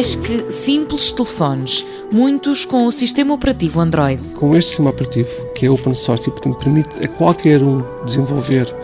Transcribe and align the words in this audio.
mais 0.00 0.16
que 0.16 0.50
simples 0.50 1.12
telefones, 1.12 1.84
muitos 2.10 2.64
com 2.64 2.86
o 2.86 2.90
sistema 2.90 3.34
operativo 3.34 3.80
Android. 3.80 4.22
Com 4.32 4.56
este 4.56 4.70
sistema 4.70 4.88
operativo, 4.88 5.28
que 5.54 5.66
é 5.66 5.70
open 5.70 5.94
source 5.94 6.26
e, 6.26 6.32
portanto, 6.32 6.56
permite 6.56 7.04
a 7.04 7.06
qualquer 7.06 7.62
um 7.62 7.82
desenvolver 8.06 8.74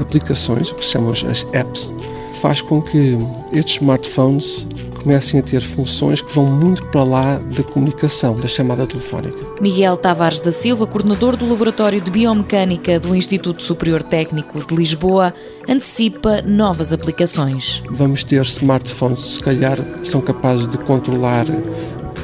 aplicações, 0.00 0.70
o 0.70 0.74
que 0.74 0.84
se 0.84 0.90
chamam 0.90 1.12
as 1.12 1.46
apps, 1.52 1.94
faz 2.40 2.60
com 2.60 2.82
que 2.82 3.16
estes 3.52 3.76
smartphones 3.76 4.66
comecem 5.04 5.38
a 5.38 5.42
ter 5.42 5.60
funções 5.60 6.22
que 6.22 6.34
vão 6.34 6.46
muito 6.46 6.84
para 6.86 7.04
lá 7.04 7.38
da 7.38 7.62
comunicação, 7.62 8.34
da 8.34 8.48
chamada 8.48 8.86
telefónica. 8.86 9.36
Miguel 9.60 9.98
Tavares 9.98 10.40
da 10.40 10.50
Silva, 10.50 10.86
coordenador 10.86 11.36
do 11.36 11.46
Laboratório 11.46 12.00
de 12.00 12.10
Biomecânica 12.10 12.98
do 12.98 13.14
Instituto 13.14 13.62
Superior 13.62 14.02
Técnico 14.02 14.64
de 14.64 14.74
Lisboa, 14.74 15.34
antecipa 15.68 16.40
novas 16.40 16.92
aplicações. 16.92 17.82
Vamos 17.90 18.24
ter 18.24 18.42
smartphones, 18.42 19.34
se 19.34 19.40
calhar, 19.40 19.76
que 19.76 20.08
são 20.08 20.22
capazes 20.22 20.66
de 20.68 20.78
controlar 20.78 21.44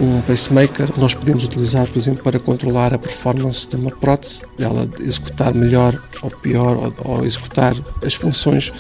um 0.01 0.23
pacemaker. 0.23 0.88
Nós 0.97 1.12
podemos 1.12 1.45
utilizar, 1.45 1.87
por 1.87 1.99
exemplo, 1.99 2.23
para 2.24 2.38
controlar 2.38 2.95
a 2.95 2.99
performance 2.99 3.69
de 3.69 3.77
uma 3.77 3.91
prótese, 3.91 4.41
ela 4.59 4.88
executar 5.01 5.52
melhor 5.52 6.02
ou 6.23 6.30
pior, 6.30 6.77
ou, 6.77 6.95
ou 7.05 7.27
executar 7.27 7.77
as 8.02 8.15
funções 8.15 8.73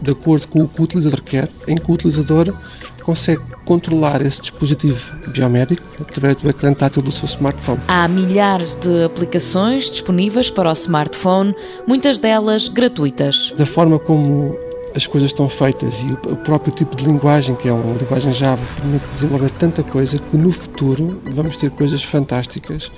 de 0.00 0.10
acordo 0.12 0.46
com 0.48 0.62
o 0.62 0.68
que 0.68 0.80
o 0.80 0.84
utilizador 0.84 1.22
quer, 1.22 1.48
em 1.66 1.76
que 1.76 1.90
o 1.90 1.94
utilizador 1.94 2.54
consegue 3.02 3.42
controlar 3.64 4.22
esse 4.22 4.40
dispositivo 4.40 5.16
biomédico 5.28 5.82
através 6.00 6.36
do 6.36 6.48
ecrã 6.48 6.72
tátil 6.72 7.02
do 7.02 7.10
seu 7.10 7.26
smartphone. 7.26 7.80
Há 7.88 8.06
milhares 8.06 8.74
de 8.74 9.04
aplicações 9.04 9.90
disponíveis 9.90 10.50
para 10.50 10.70
o 10.70 10.72
smartphone, 10.72 11.54
muitas 11.86 12.18
delas 12.18 12.68
gratuitas. 12.68 13.52
Da 13.56 13.66
forma 13.66 13.98
como 13.98 14.56
as 14.94 15.06
coisas 15.06 15.30
estão 15.30 15.48
feitas 15.48 16.00
e 16.00 16.12
o 16.28 16.36
próprio 16.36 16.72
tipo 16.74 16.96
de 16.96 17.04
linguagem, 17.04 17.54
que 17.54 17.68
é 17.68 17.72
uma 17.72 17.96
linguagem 17.96 18.32
Java, 18.32 18.62
permite 18.76 19.04
desenvolver 19.14 19.50
tanta 19.52 19.82
coisa 19.82 20.18
que 20.18 20.36
no 20.36 20.52
futuro 20.52 21.20
vamos 21.32 21.56
ter 21.56 21.70
coisas 21.70 22.02
fantásticas 22.02 22.90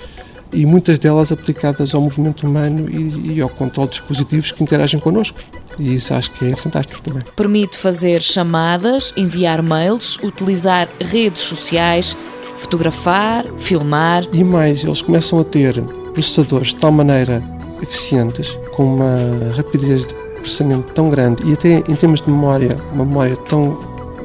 e 0.52 0.66
muitas 0.66 0.98
delas 0.98 1.32
aplicadas 1.32 1.94
ao 1.94 2.00
movimento 2.00 2.46
humano 2.46 2.88
e, 2.90 3.34
e 3.34 3.40
ao 3.40 3.48
controle 3.48 3.88
de 3.88 3.96
dispositivos 3.96 4.52
que 4.52 4.62
interagem 4.62 5.00
connosco. 5.00 5.38
E 5.78 5.94
isso 5.94 6.12
acho 6.12 6.30
que 6.32 6.44
é 6.50 6.56
fantástico 6.56 7.00
também. 7.00 7.22
Permite 7.34 7.78
fazer 7.78 8.20
chamadas, 8.20 9.12
enviar 9.16 9.62
mails, 9.62 10.18
utilizar 10.22 10.88
redes 11.00 11.42
sociais, 11.42 12.16
fotografar, 12.58 13.46
filmar. 13.58 14.24
E 14.32 14.44
mais, 14.44 14.84
eles 14.84 15.00
começam 15.00 15.40
a 15.40 15.44
ter 15.44 15.80
processadores 16.12 16.68
de 16.68 16.76
tal 16.76 16.92
maneira 16.92 17.42
eficientes, 17.82 18.56
com 18.74 18.96
uma 18.96 19.54
rapidez 19.56 20.06
de 20.06 20.14
processamento 20.40 20.92
tão 20.92 21.10
grande 21.10 21.42
e 21.48 21.52
até 21.54 21.78
em 21.78 21.94
termos 21.94 22.20
de 22.20 22.30
memória, 22.30 22.76
uma 22.92 23.04
memória 23.04 23.36
tão 23.48 23.78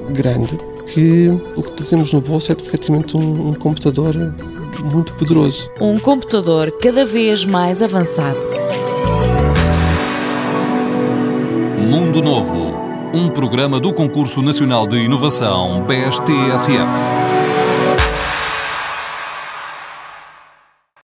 grande 0.09 0.57
que 0.93 1.27
o 1.55 1.61
que 1.61 1.71
trazemos 1.73 2.11
no 2.13 2.21
bolso 2.21 2.51
é 2.51 2.55
efetivamente 2.55 3.15
um, 3.15 3.49
um 3.49 3.53
computador 3.53 4.15
muito 4.83 5.13
poderoso. 5.13 5.69
Um 5.79 5.99
computador 5.99 6.71
cada 6.71 7.05
vez 7.05 7.45
mais 7.45 7.81
avançado. 7.81 8.39
Mundo 11.77 12.21
Novo, 12.21 12.73
um 13.13 13.29
programa 13.29 13.79
do 13.79 13.93
Concurso 13.93 14.41
Nacional 14.41 14.87
de 14.87 14.97
Inovação 14.97 15.85
BSTSF. 15.85 17.36